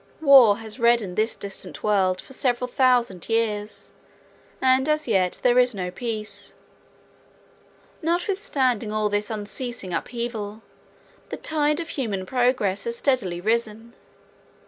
[0.19, 3.91] War has reddened this distant world for several thousand years,
[4.59, 6.55] and as yet there is no peace.
[8.01, 10.63] Notwithstanding all this unceasing upheaval,
[11.29, 13.93] the tide of human progress has steadily risen.